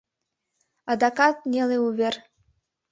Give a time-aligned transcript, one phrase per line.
[0.91, 2.15] Адакат неле увер.